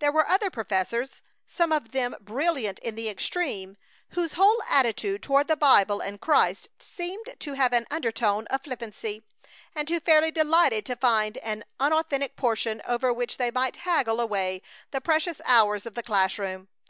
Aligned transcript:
There 0.00 0.12
were 0.12 0.28
other 0.28 0.50
professors, 0.50 1.22
some 1.46 1.72
of 1.72 1.92
them 1.92 2.14
brilliant 2.20 2.78
in 2.80 2.94
the 2.94 3.08
extreme, 3.08 3.78
whose 4.10 4.34
whole 4.34 4.62
attitude 4.68 5.22
toward 5.22 5.48
the 5.48 5.56
Bible 5.56 6.02
and 6.02 6.20
Christ 6.20 6.68
seemed 6.78 7.34
to 7.38 7.54
have 7.54 7.72
an 7.72 7.86
undertone 7.90 8.46
of 8.48 8.64
flippancy, 8.64 9.22
and 9.74 9.88
who 9.88 9.98
fairly 9.98 10.30
delighted 10.30 10.84
to 10.84 10.96
find 10.96 11.38
an 11.38 11.64
unauthentic 11.80 12.36
portion 12.36 12.82
over 12.84 13.14
which 13.14 13.38
they 13.38 13.50
might 13.50 13.76
haggle 13.76 14.20
away 14.20 14.60
the 14.90 15.00
precious 15.00 15.40
hours 15.46 15.86
of 15.86 15.94
the 15.94 16.02
class 16.02 16.36
room. 16.38 16.68